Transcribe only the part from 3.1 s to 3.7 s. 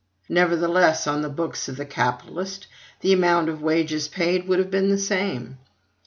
amount of